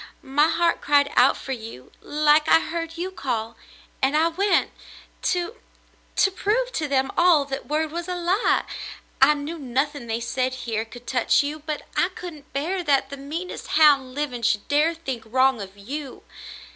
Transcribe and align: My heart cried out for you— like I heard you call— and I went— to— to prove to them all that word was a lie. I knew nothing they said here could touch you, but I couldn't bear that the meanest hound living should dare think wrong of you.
My 0.23 0.47
heart 0.49 0.81
cried 0.81 1.13
out 1.15 1.37
for 1.37 1.51
you— 1.51 1.91
like 2.01 2.49
I 2.49 2.59
heard 2.59 2.97
you 2.97 3.11
call— 3.11 3.55
and 4.01 4.17
I 4.17 4.29
went— 4.29 4.71
to— 5.31 5.57
to 6.23 6.31
prove 6.31 6.71
to 6.71 6.87
them 6.87 7.11
all 7.15 7.45
that 7.45 7.67
word 7.67 7.91
was 7.91 8.07
a 8.07 8.15
lie. 8.15 8.63
I 9.21 9.35
knew 9.35 9.59
nothing 9.59 10.07
they 10.07 10.19
said 10.19 10.55
here 10.65 10.85
could 10.85 11.05
touch 11.05 11.43
you, 11.43 11.59
but 11.59 11.83
I 11.95 12.09
couldn't 12.09 12.51
bear 12.51 12.81
that 12.83 13.11
the 13.11 13.17
meanest 13.17 13.67
hound 13.77 14.15
living 14.15 14.41
should 14.41 14.67
dare 14.67 14.95
think 14.95 15.21
wrong 15.27 15.61
of 15.61 15.77
you. 15.77 16.23